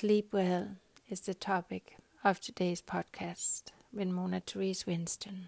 Sleep 0.00 0.32
well 0.32 0.76
is 1.10 1.22
the 1.22 1.34
topic 1.34 1.96
of 2.22 2.38
today's 2.38 2.80
podcast 2.80 3.72
with 3.92 4.06
Mona 4.06 4.38
Therese 4.38 4.86
Winston. 4.86 5.46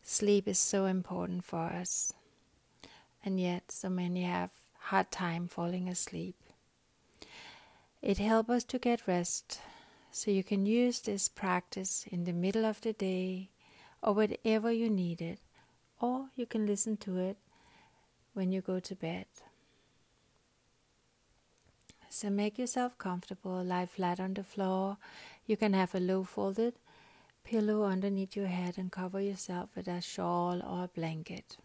Sleep 0.00 0.46
is 0.46 0.60
so 0.60 0.84
important 0.84 1.42
for 1.42 1.64
us, 1.64 2.12
and 3.24 3.40
yet 3.40 3.72
so 3.72 3.88
many 3.88 4.22
have 4.22 4.52
hard 4.78 5.10
time 5.10 5.48
falling 5.48 5.88
asleep. 5.88 6.36
It 8.00 8.18
helps 8.18 8.50
us 8.50 8.64
to 8.66 8.78
get 8.78 9.08
rest, 9.08 9.58
so 10.12 10.30
you 10.30 10.44
can 10.44 10.66
use 10.66 11.00
this 11.00 11.28
practice 11.28 12.06
in 12.08 12.22
the 12.22 12.32
middle 12.32 12.64
of 12.64 12.80
the 12.80 12.92
day 12.92 13.50
or 14.04 14.12
whenever 14.12 14.70
you 14.70 14.88
need 14.88 15.20
it, 15.20 15.40
or 16.00 16.26
you 16.36 16.46
can 16.46 16.64
listen 16.64 16.96
to 16.98 17.18
it 17.18 17.38
when 18.34 18.52
you 18.52 18.60
go 18.60 18.78
to 18.78 18.94
bed. 18.94 19.26
So 22.14 22.30
make 22.30 22.60
yourself 22.60 22.96
comfortable, 22.96 23.64
lie 23.64 23.86
flat 23.86 24.20
on 24.20 24.34
the 24.34 24.44
floor. 24.44 24.98
You 25.46 25.56
can 25.56 25.72
have 25.72 25.96
a 25.96 25.98
low 25.98 26.22
folded 26.22 26.74
pillow 27.42 27.82
underneath 27.82 28.36
your 28.36 28.46
head 28.46 28.78
and 28.78 28.92
cover 28.92 29.20
yourself 29.20 29.70
with 29.74 29.88
a 29.88 30.00
shawl 30.00 30.62
or 30.62 30.84
a 30.84 30.88
blanket. 30.94 31.56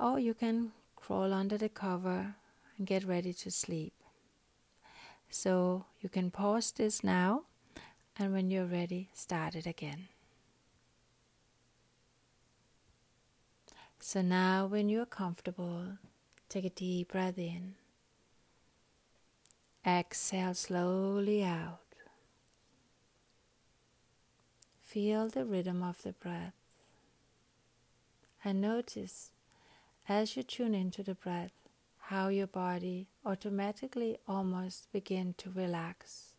Or 0.00 0.18
you 0.18 0.32
can 0.32 0.72
crawl 0.96 1.34
under 1.34 1.58
the 1.58 1.68
cover 1.68 2.36
and 2.78 2.86
get 2.86 3.04
ready 3.04 3.34
to 3.34 3.50
sleep. 3.50 3.92
So 5.28 5.84
you 6.00 6.08
can 6.08 6.30
pause 6.30 6.72
this 6.72 7.04
now 7.04 7.42
and 8.18 8.32
when 8.32 8.50
you're 8.50 8.64
ready, 8.64 9.10
start 9.12 9.56
it 9.56 9.66
again. 9.66 10.08
So 14.00 14.22
now, 14.22 14.64
when 14.64 14.88
you're 14.88 15.04
comfortable, 15.04 15.98
take 16.48 16.64
a 16.64 16.70
deep 16.70 17.12
breath 17.12 17.36
in. 17.36 17.74
Exhale 19.86 20.54
slowly 20.54 21.44
out. 21.44 21.80
Feel 24.82 25.28
the 25.28 25.44
rhythm 25.44 25.82
of 25.82 26.02
the 26.02 26.12
breath. 26.12 26.54
And 28.42 28.62
notice 28.62 29.30
as 30.08 30.36
you 30.36 30.42
tune 30.42 30.74
into 30.74 31.02
the 31.02 31.14
breath 31.14 31.52
how 31.98 32.28
your 32.28 32.46
body 32.46 33.08
automatically 33.26 34.16
almost 34.26 34.90
begin 34.90 35.34
to 35.38 35.50
relax 35.50 36.34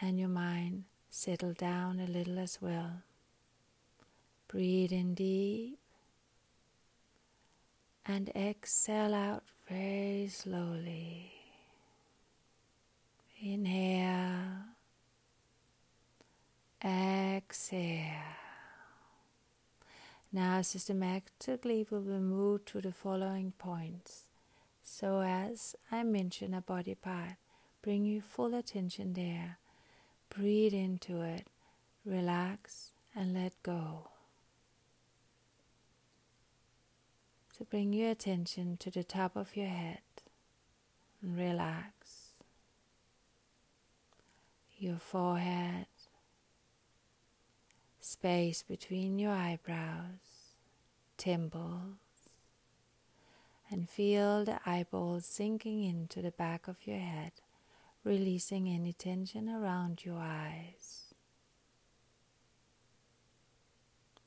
and 0.00 0.18
your 0.18 0.28
mind 0.28 0.84
settle 1.08 1.52
down 1.52 1.98
a 1.98 2.06
little 2.06 2.38
as 2.38 2.58
well. 2.60 3.02
Breathe 4.48 4.92
in 4.92 5.14
deep 5.14 5.78
and 8.04 8.28
exhale 8.36 9.14
out 9.14 9.44
very 9.68 10.28
slowly. 10.28 11.33
Inhale. 13.46 14.72
Exhale. 16.82 18.08
Now, 20.32 20.62
systematically, 20.62 21.86
we 21.90 21.98
will 21.98 22.20
move 22.20 22.64
to 22.64 22.80
the 22.80 22.90
following 22.90 23.52
points. 23.58 24.28
So, 24.82 25.20
as 25.20 25.76
I 25.92 26.04
mention 26.04 26.54
a 26.54 26.62
body 26.62 26.94
part, 26.94 27.36
bring 27.82 28.06
your 28.06 28.22
full 28.22 28.54
attention 28.54 29.12
there. 29.12 29.58
Breathe 30.34 30.72
into 30.72 31.20
it, 31.20 31.46
relax, 32.06 32.92
and 33.14 33.34
let 33.34 33.52
go. 33.62 34.08
So, 37.52 37.66
bring 37.68 37.92
your 37.92 38.10
attention 38.10 38.78
to 38.78 38.90
the 38.90 39.04
top 39.04 39.36
of 39.36 39.54
your 39.54 39.68
head 39.68 40.00
and 41.22 41.36
relax 41.36 41.93
your 44.84 44.98
forehead, 44.98 45.86
space 48.00 48.62
between 48.62 49.18
your 49.18 49.32
eyebrows, 49.32 50.52
temples, 51.16 51.96
and 53.70 53.88
feel 53.88 54.44
the 54.44 54.60
eyeballs 54.66 55.24
sinking 55.24 55.82
into 55.82 56.20
the 56.20 56.30
back 56.30 56.68
of 56.68 56.76
your 56.84 56.98
head, 56.98 57.32
releasing 58.04 58.68
any 58.68 58.92
tension 58.92 59.48
around 59.48 60.04
your 60.04 60.18
eyes. 60.18 61.14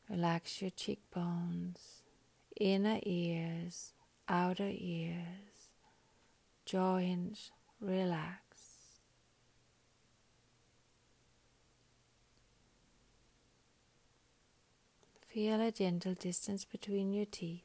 Relax 0.10 0.60
your 0.60 0.72
cheekbones, 0.72 2.02
inner 2.60 3.00
ears, 3.04 3.94
outer 4.28 4.72
ears, 4.74 5.70
jaw 6.66 6.98
hinge, 6.98 7.52
relax. 7.80 8.47
Feel 15.38 15.62
a 15.62 15.72
gentle 15.72 16.16
distance 16.16 16.66
between 16.66 17.14
your 17.14 17.28
teeth 17.28 17.62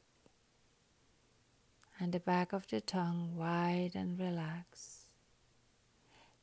and 1.99 2.13
the 2.13 2.19
back 2.19 2.53
of 2.53 2.67
the 2.67 2.79
tongue 2.79 3.35
wide 3.35 3.93
and 3.95 4.19
relaxed. 4.19 5.07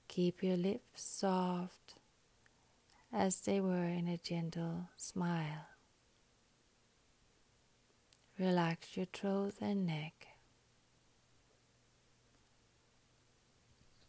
Keep 0.08 0.42
your 0.42 0.56
lips 0.56 1.04
soft 1.04 1.94
as 3.12 3.42
they 3.42 3.60
were 3.60 3.84
in 3.84 4.08
a 4.08 4.16
gentle 4.16 4.88
smile. 4.96 5.68
Relax 8.36 8.96
your 8.96 9.06
throat 9.06 9.54
and 9.60 9.86
neck. 9.86 10.26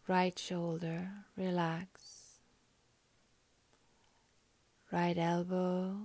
Right 0.08 0.40
shoulder, 0.40 1.12
relax. 1.38 2.40
Right 4.92 5.20
elbow, 5.20 5.98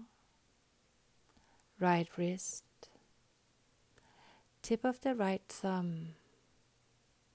right 1.79 2.09
wrist, 2.17 2.65
tip 4.63 4.83
of 4.83 5.01
the 5.03 5.15
right 5.15 5.43
thumb, 5.47 6.15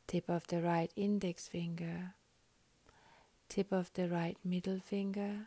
tip 0.08 0.28
of 0.28 0.48
the 0.48 0.62
right 0.62 0.92
index 0.96 1.48
finger, 1.48 2.16
tip 3.50 3.72
of 3.72 3.94
the 3.94 4.10
right 4.10 4.38
middle 4.44 4.80
finger, 4.80 5.46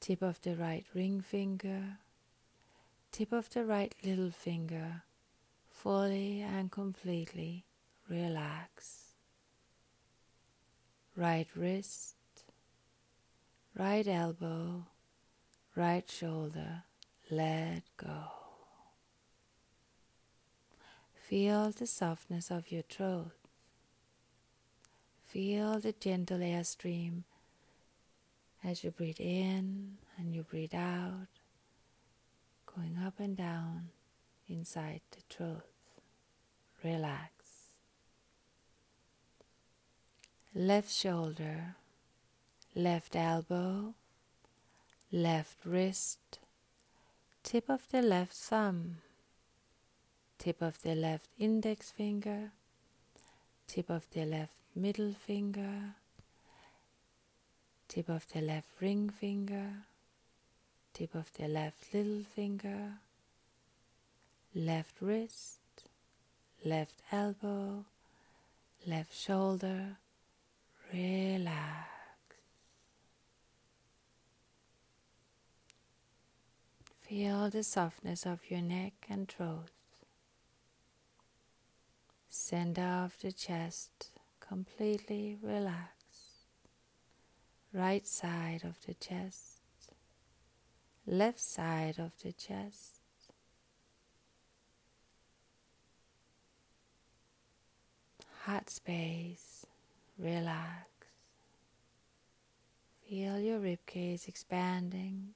tip 0.00 0.20
of 0.20 0.40
the 0.42 0.56
right 0.56 0.84
ring 0.94 1.20
finger, 1.20 1.98
tip 3.12 3.32
of 3.32 3.48
the 3.50 3.64
right 3.64 3.94
little 4.02 4.32
finger, 4.32 5.02
fully 5.68 6.40
and 6.40 6.72
completely 6.72 7.64
relax. 8.08 9.14
Right 11.16 11.46
wrist, 11.54 12.16
right 13.78 14.08
elbow, 14.08 14.86
right 15.76 16.10
shoulder 16.10 16.82
let 17.30 17.82
go. 17.96 18.24
Feel 21.14 21.70
the 21.70 21.86
softness 21.86 22.50
of 22.50 22.72
your 22.72 22.82
throat. 22.82 23.30
Feel 25.24 25.78
the 25.78 25.92
gentle 25.92 26.38
airstream 26.38 27.22
as 28.64 28.82
you 28.82 28.90
breathe 28.90 29.20
in 29.20 29.98
and 30.18 30.34
you 30.34 30.42
breathe 30.42 30.74
out, 30.74 31.28
going 32.66 32.98
up 33.06 33.20
and 33.20 33.36
down 33.36 33.90
inside 34.48 35.02
the 35.12 35.22
throat. 35.32 35.62
Relax. 36.82 37.30
Left 40.52 40.90
shoulder, 40.90 41.76
left 42.74 43.14
elbow, 43.14 43.94
left 45.12 45.64
wrist, 45.64 46.39
tip 47.42 47.68
of 47.68 47.88
the 47.90 48.02
left 48.02 48.32
thumb, 48.32 48.98
tip 50.38 50.62
of 50.62 50.80
the 50.82 50.94
left 50.94 51.28
index 51.38 51.90
finger, 51.90 52.52
tip 53.66 53.90
of 53.90 54.06
the 54.12 54.24
left 54.24 54.54
middle 54.74 55.12
finger, 55.12 55.94
tip 57.88 58.08
of 58.08 58.26
the 58.32 58.40
left 58.40 58.68
ring 58.80 59.08
finger, 59.08 59.86
tip 60.92 61.14
of 61.14 61.32
the 61.34 61.48
left 61.48 61.92
little 61.94 62.22
finger, 62.24 62.98
left 64.54 65.00
wrist, 65.00 65.60
left 66.64 67.02
elbow, 67.10 67.84
left 68.86 69.14
shoulder, 69.14 69.96
relax. 70.92 71.99
Feel 77.10 77.50
the 77.50 77.64
softness 77.64 78.24
of 78.24 78.38
your 78.48 78.60
neck 78.60 78.92
and 79.08 79.28
throat. 79.28 79.72
Center 82.28 83.02
of 83.04 83.16
the 83.20 83.32
chest 83.32 84.10
completely 84.38 85.36
relaxed. 85.42 86.46
Right 87.72 88.06
side 88.06 88.60
of 88.62 88.76
the 88.86 88.94
chest. 88.94 89.58
Left 91.04 91.40
side 91.40 91.98
of 91.98 92.12
the 92.22 92.30
chest. 92.30 93.00
heart 98.44 98.70
space, 98.70 99.66
relax. 100.16 100.86
Feel 103.08 103.40
your 103.40 103.58
ribcage 103.58 104.28
expanding 104.28 105.34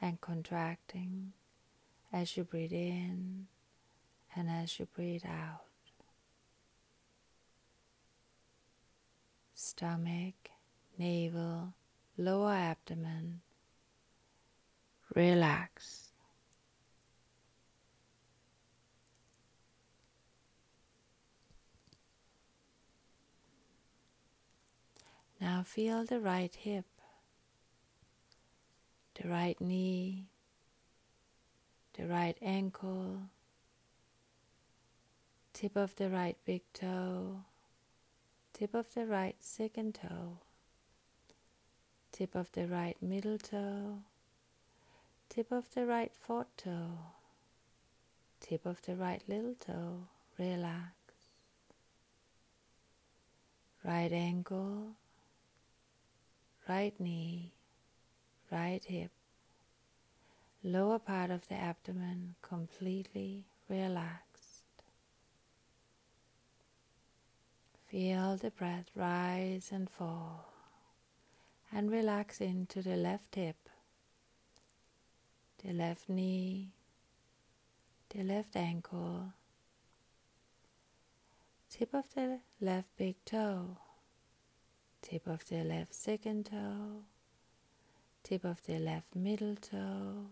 and 0.00 0.20
contracting 0.20 1.32
as 2.12 2.36
you 2.36 2.44
breathe 2.44 2.72
in 2.72 3.46
and 4.34 4.48
as 4.50 4.78
you 4.78 4.86
breathe 4.86 5.24
out. 5.26 5.64
Stomach, 9.54 10.50
navel, 10.98 11.74
lower 12.16 12.52
abdomen, 12.52 13.40
relax. 15.14 16.10
Now 25.40 25.62
feel 25.62 26.04
the 26.04 26.20
right 26.20 26.54
hip, 26.54 26.84
the 29.20 29.28
right 29.28 29.60
knee, 29.60 30.24
the 31.98 32.06
right 32.06 32.36
ankle, 32.40 33.22
tip 35.52 35.76
of 35.76 35.94
the 35.96 36.08
right 36.08 36.36
big 36.46 36.62
toe, 36.72 37.42
tip 38.54 38.72
of 38.74 38.94
the 38.94 39.06
right 39.06 39.36
second 39.40 39.94
toe, 39.94 40.38
tip 42.12 42.34
of 42.34 42.50
the 42.52 42.66
right 42.66 42.96
middle 43.02 43.36
toe, 43.36 43.98
tip 45.28 45.52
of 45.52 45.64
the 45.74 45.84
right 45.84 46.12
fourth 46.14 46.56
toe, 46.56 46.98
tip 48.40 48.64
of 48.64 48.80
the 48.82 48.94
right 48.94 49.22
little 49.28 49.54
toe, 49.54 50.06
relax. 50.38 50.92
Right 53.82 54.12
ankle, 54.12 54.88
right 56.68 56.92
knee, 57.00 57.54
right 58.50 58.84
hip, 58.84 59.10
lower 60.62 60.98
part 60.98 61.30
of 61.30 61.48
the 61.48 61.54
abdomen 61.54 62.34
completely 62.42 63.44
relaxed. 63.68 64.64
Feel 67.88 68.36
the 68.36 68.50
breath 68.50 68.90
rise 68.94 69.70
and 69.72 69.88
fall 69.90 70.52
and 71.72 71.90
relax 71.90 72.40
into 72.40 72.82
the 72.82 72.96
left 72.96 73.34
hip, 73.34 73.68
the 75.64 75.72
left 75.72 76.08
knee, 76.08 76.68
the 78.10 78.22
left 78.22 78.56
ankle, 78.56 79.32
tip 81.68 81.94
of 81.94 82.14
the 82.14 82.40
left 82.60 82.88
big 82.96 83.16
toe 83.24 83.76
tip 85.02 85.26
of 85.26 85.44
the 85.48 85.64
left 85.64 85.94
second 85.94 86.46
toe, 86.46 87.02
tip 88.22 88.44
of 88.44 88.64
the 88.66 88.78
left 88.78 89.14
middle 89.14 89.56
toe, 89.56 90.26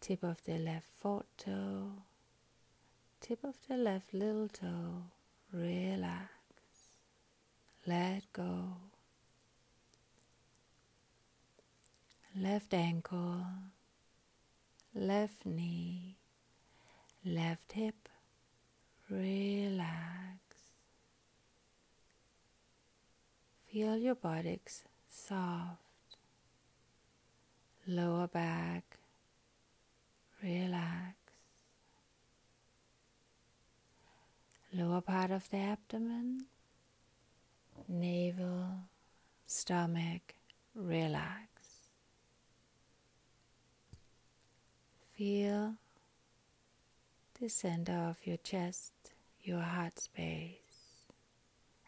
tip 0.00 0.22
of 0.22 0.42
the 0.44 0.58
left 0.58 0.86
fourth 1.00 1.26
toe, 1.36 1.92
tip 3.20 3.42
of 3.44 3.56
the 3.68 3.76
left 3.76 4.12
little 4.12 4.48
toe. 4.48 5.02
Relax. 5.52 6.28
Let 7.86 8.30
go. 8.34 8.76
Left 12.36 12.74
ankle, 12.74 13.46
left 14.94 15.46
knee, 15.46 16.16
left 17.24 17.72
hip. 17.72 18.08
Relax. 19.08 20.38
Feel 23.72 23.96
your 23.96 24.14
buttocks 24.14 24.84
soft, 25.08 25.80
lower 27.88 28.26
back, 28.26 28.84
relax, 30.42 31.16
lower 34.74 35.00
part 35.00 35.30
of 35.30 35.48
the 35.48 35.56
abdomen, 35.56 36.44
navel, 37.88 38.66
stomach, 39.46 40.34
relax. 40.74 41.46
Feel 45.16 45.76
the 47.40 47.48
center 47.48 48.06
of 48.10 48.18
your 48.26 48.36
chest, 48.36 48.92
your 49.42 49.60
heart 49.60 49.98
space. 49.98 50.58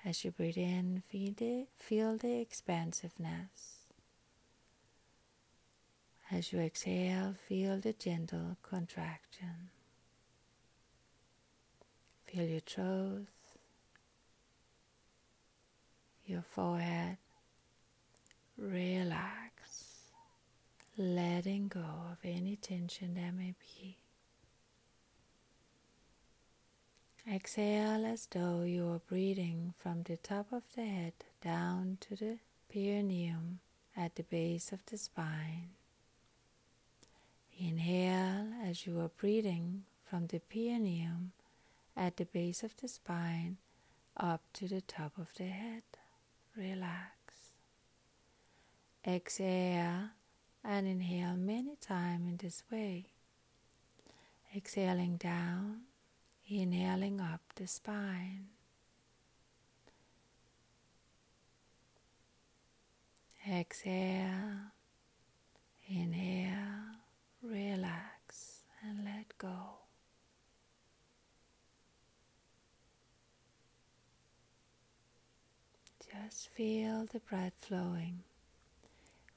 As 0.03 0.25
you 0.25 0.31
breathe 0.31 0.57
in, 0.57 1.03
feel 1.07 1.35
the, 1.37 1.67
feel 1.77 2.17
the 2.17 2.41
expansiveness. 2.41 3.80
As 6.33 6.53
you 6.53 6.61
exhale, 6.61 7.35
feel 7.49 7.79
the 7.79 7.93
gentle 7.93 8.57
contraction. 8.63 9.71
Feel 12.27 12.45
your 12.45 12.61
throat, 12.61 13.27
your 16.25 16.43
forehead. 16.43 17.17
Relax, 18.57 20.03
letting 20.97 21.67
go 21.67 21.81
of 21.81 22.19
any 22.23 22.55
tension 22.57 23.15
there 23.15 23.33
may 23.33 23.55
be. 23.59 23.97
Exhale 27.29 28.07
as 28.07 28.27
though 28.31 28.63
you 28.63 28.89
are 28.93 29.01
breathing 29.09 29.75
from 29.79 30.05
the 30.05 30.17
top 30.19 30.53
of 30.53 30.63
the 30.77 30.85
head 30.85 31.15
down 31.43 31.99
to 32.03 32.15
the 32.15 32.39
perineum 32.73 33.59
at 33.97 34.15
the 34.15 34.23
base 34.23 34.71
of 34.71 34.85
the 34.87 34.97
spine. 34.99 35.71
Inhale 37.61 38.47
as 38.65 38.87
you 38.87 38.99
are 39.01 39.11
breathing 39.21 39.85
from 40.09 40.27
the 40.29 40.39
perineum 40.39 41.33
at 41.97 42.17
the 42.17 42.25
base 42.25 42.63
of 42.63 42.75
the 42.79 42.89
spine 42.89 43.59
up 44.17 44.41
to 44.55 44.67
the 44.67 44.81
top 44.81 45.13
of 45.19 45.35
the 45.35 45.45
head. 45.45 45.83
Relax. 46.57 47.13
Exhale 49.07 50.09
and 50.65 50.87
inhale 50.87 51.37
many 51.37 51.77
times 51.81 52.27
in 52.27 52.37
this 52.39 52.63
way. 52.71 53.07
Exhaling 54.57 55.17
down 55.17 55.83
inhaling 56.51 57.21
up 57.21 57.41
the 57.55 57.67
spine. 57.67 58.49
Exhale, 63.49 64.73
inhale, 65.89 67.00
relax 67.43 68.61
and 68.83 69.05
let 69.05 69.37
go. 69.39 69.79
Just 76.13 76.49
feel 76.51 77.07
the 77.13 77.21
breath 77.21 77.53
flowing. 77.61 78.21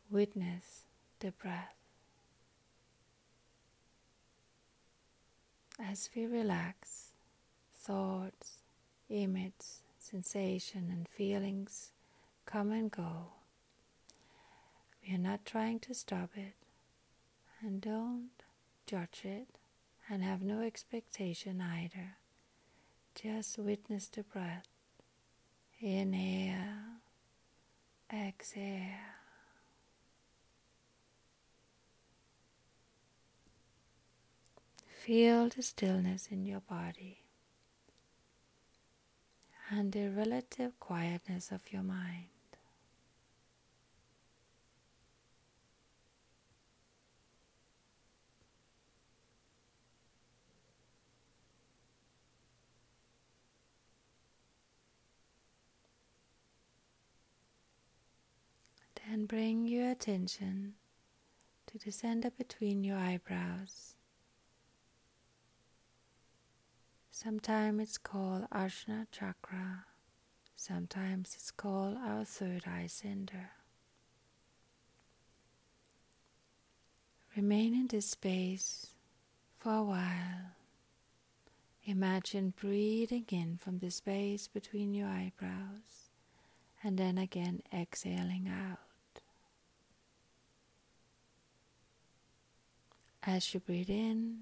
Witness 0.10 0.83
the 1.19 1.31
breath. 1.31 1.75
As 5.79 6.10
we 6.15 6.25
relax, 6.25 7.10
thoughts, 7.75 8.57
images, 9.10 9.81
sensation, 9.98 10.89
and 10.91 11.07
feelings 11.07 11.91
come 12.45 12.72
and 12.72 12.91
go. 12.91 13.27
We 15.07 15.15
are 15.15 15.19
not 15.19 15.45
trying 15.45 15.79
to 15.81 15.93
stop 15.93 16.29
it, 16.36 16.53
and 17.63 17.82
don't 17.82 18.29
judge 18.86 19.22
it, 19.24 19.48
and 20.10 20.24
have 20.24 20.41
no 20.41 20.62
expectation 20.62 21.62
either. 21.62 22.17
Just 23.15 23.58
witness 23.58 24.08
the 24.08 24.24
breath. 24.24 24.67
Inhale, 25.79 27.00
exhale. 28.12 28.98
Feel 34.88 35.50
the 35.50 35.62
stillness 35.62 36.27
in 36.32 36.46
your 36.46 36.62
body 36.62 37.24
and 39.70 39.91
the 39.91 40.10
relative 40.10 40.79
quietness 40.79 41.51
of 41.51 41.72
your 41.72 41.84
mind. 41.84 42.27
Bring 59.27 59.68
your 59.68 59.89
attention 59.89 60.74
to 61.68 61.77
the 61.77 61.92
center 61.92 62.32
between 62.32 62.84
your 62.84 62.98
eyebrows 62.98 63.96
Sometimes 67.15 67.80
it's 67.80 67.98
called 68.00 68.48
Ajna 68.51 69.06
Chakra. 69.12 69.86
Sometimes 70.56 71.36
it's 71.36 71.51
called 71.51 71.96
our 71.96 72.25
third 72.25 72.63
eye 72.65 72.88
center. 72.88 73.51
Remain 77.38 77.75
in 77.75 77.86
this 77.86 78.08
space 78.10 78.88
for 79.60 79.74
a 79.74 79.84
while. 79.84 80.56
Imagine 81.86 82.56
breathing 82.60 83.25
in 83.30 83.58
from 83.62 83.77
the 83.77 83.92
space 83.92 84.48
between 84.48 84.96
your 84.96 85.08
eyebrows 85.08 86.10
and 86.84 86.98
then 86.98 87.20
again 87.20 87.62
exhaling 87.72 88.50
out. 88.50 88.80
As 93.25 93.53
you 93.53 93.60
breathe 93.62 93.89
in, 93.89 94.42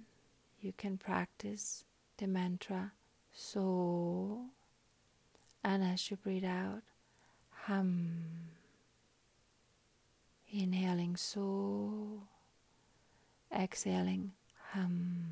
you 0.59 0.73
can 0.75 0.97
practice 0.97 1.85
the 2.17 2.27
mantra 2.27 2.91
so, 3.33 4.41
and 5.63 5.83
as 5.83 6.11
you 6.11 6.17
breathe 6.17 6.43
out, 6.43 6.81
hum. 7.51 8.23
Inhaling 10.51 11.15
so, 11.15 12.23
exhaling 13.57 14.33
hum. 14.73 15.27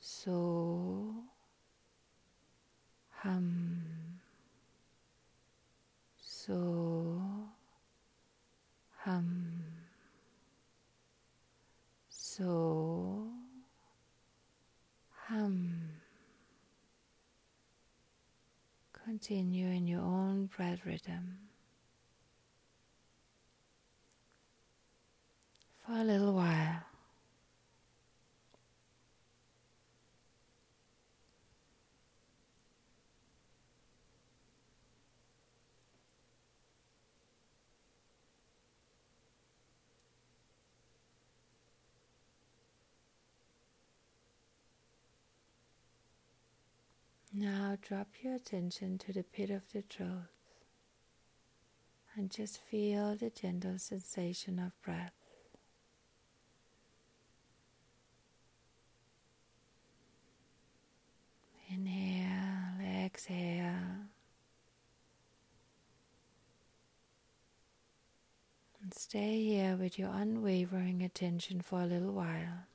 So, 0.00 1.14
hum. 3.10 3.82
So, 6.18 7.20
hum. 9.04 9.73
So 12.36 13.28
hum. 15.28 15.72
Continue 19.04 19.68
in 19.68 19.86
your 19.86 20.00
own 20.00 20.46
breath 20.46 20.84
rhythm 20.84 21.38
for 25.86 25.92
a 25.92 26.02
little 26.02 26.32
while. 26.32 26.63
Now 47.36 47.76
drop 47.82 48.06
your 48.22 48.36
attention 48.36 48.96
to 48.98 49.12
the 49.12 49.24
pit 49.24 49.50
of 49.50 49.62
the 49.72 49.82
throat 49.82 50.28
and 52.14 52.30
just 52.30 52.60
feel 52.60 53.16
the 53.16 53.28
gentle 53.28 53.76
sensation 53.76 54.60
of 54.60 54.80
breath. 54.82 55.10
Inhale, 61.68 63.04
exhale. 63.04 64.06
And 68.80 68.94
stay 68.94 69.42
here 69.42 69.76
with 69.76 69.98
your 69.98 70.10
unwavering 70.12 71.02
attention 71.02 71.62
for 71.62 71.80
a 71.80 71.86
little 71.86 72.12
while. 72.12 72.68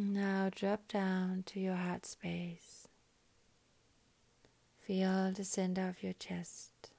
Now 0.00 0.48
drop 0.54 0.86
down 0.86 1.42
to 1.46 1.58
your 1.58 1.74
heart 1.74 2.06
space. 2.06 2.86
Feel 4.86 5.32
the 5.32 5.42
center 5.42 5.88
of 5.88 6.04
your 6.04 6.12
chest 6.12 6.92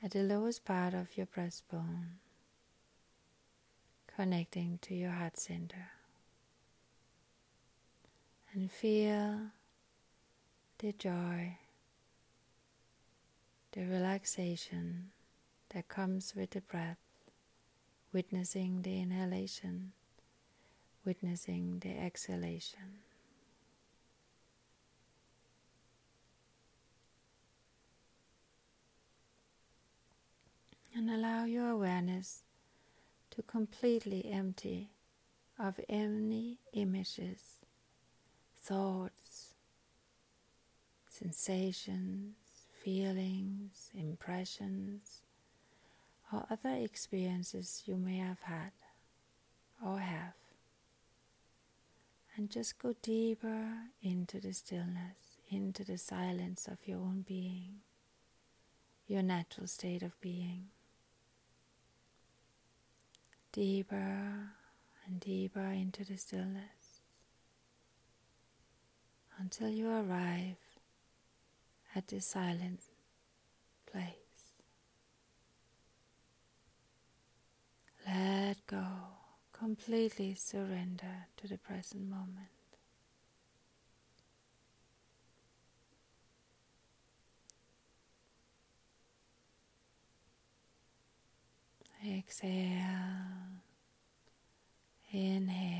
at 0.00 0.12
the 0.12 0.22
lowest 0.22 0.64
part 0.64 0.94
of 0.94 1.16
your 1.16 1.26
breastbone, 1.26 2.20
connecting 4.06 4.78
to 4.82 4.94
your 4.94 5.10
heart 5.10 5.36
center. 5.36 5.90
And 8.52 8.70
feel 8.70 9.50
the 10.78 10.92
joy, 10.92 11.58
the 13.72 13.84
relaxation 13.84 15.10
that 15.70 15.88
comes 15.88 16.36
with 16.36 16.50
the 16.50 16.60
breath, 16.60 16.98
witnessing 18.12 18.82
the 18.82 19.00
inhalation 19.00 19.90
witnessing 21.04 21.78
the 21.80 21.96
exhalation. 21.98 22.98
And 30.94 31.08
allow 31.10 31.44
your 31.44 31.68
awareness 31.68 32.42
to 33.30 33.42
completely 33.42 34.26
empty 34.30 34.90
of 35.58 35.78
any 35.88 36.58
images, 36.72 37.58
thoughts, 38.60 39.54
sensations, 41.08 42.34
feelings, 42.82 43.90
impressions, 43.94 45.20
or 46.32 46.46
other 46.50 46.74
experiences 46.74 47.82
you 47.86 47.96
may 47.96 48.18
have 48.18 48.40
had 48.42 48.72
or 49.84 49.98
have 49.98 50.34
and 52.40 52.48
just 52.48 52.78
go 52.78 52.94
deeper 53.02 53.68
into 54.02 54.40
the 54.40 54.54
stillness, 54.54 55.36
into 55.50 55.84
the 55.84 55.98
silence 55.98 56.66
of 56.66 56.78
your 56.86 56.96
own 56.96 57.22
being, 57.28 57.82
your 59.06 59.22
natural 59.22 59.66
state 59.66 60.02
of 60.02 60.18
being. 60.22 60.68
Deeper 63.52 64.54
and 65.06 65.20
deeper 65.20 65.60
into 65.60 66.02
the 66.02 66.16
stillness 66.16 67.02
until 69.38 69.68
you 69.68 69.90
arrive 69.90 70.56
at 71.94 72.08
the 72.08 72.22
silent 72.22 72.80
place. 73.84 74.14
Let 78.06 78.66
go 78.66 79.19
completely 79.60 80.34
surrender 80.34 81.28
to 81.36 81.46
the 81.46 81.58
present 81.58 82.08
moment. 82.08 82.48
Exhale, 92.04 93.60
inhale. 95.12 95.79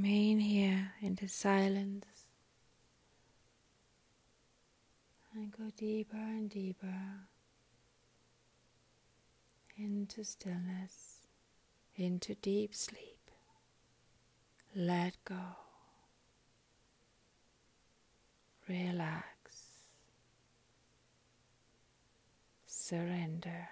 Remain 0.00 0.38
here 0.38 0.92
in 1.02 1.16
the 1.16 1.26
silence 1.26 2.06
and 5.34 5.50
go 5.50 5.72
deeper 5.76 6.16
and 6.16 6.48
deeper 6.48 6.94
into 9.76 10.22
stillness, 10.22 11.26
into 11.96 12.36
deep 12.36 12.76
sleep. 12.76 13.32
Let 14.72 15.16
go. 15.24 15.56
Relax. 18.68 19.26
Surrender. 22.68 23.68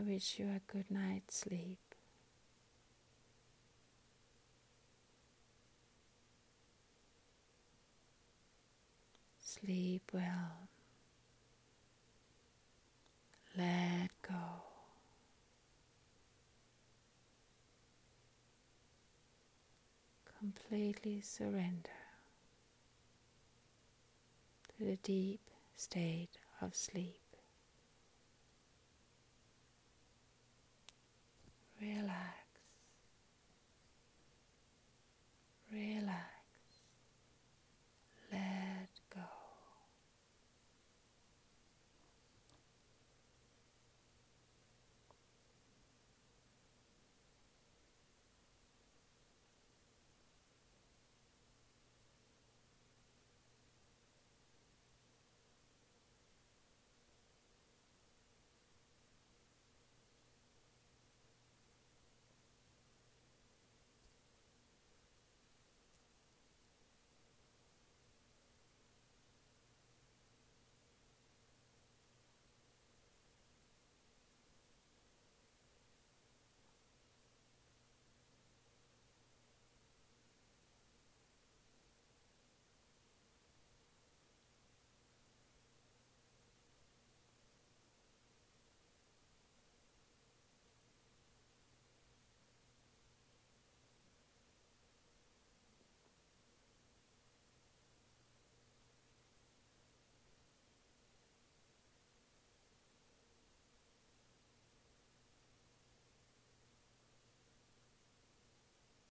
I 0.00 0.02
wish 0.02 0.38
you 0.38 0.46
a 0.46 0.72
good 0.72 0.90
night's 0.90 1.40
sleep. 1.40 1.78
Sleep 9.38 10.10
well. 10.14 10.68
Let 13.58 14.08
go. 14.22 14.32
Completely 20.38 21.20
surrender 21.20 21.90
to 24.78 24.84
the 24.84 24.96
deep 24.96 25.42
state 25.76 26.38
of 26.62 26.74
sleep. 26.74 27.29
relax, 31.80 32.46
relax. 35.72 36.29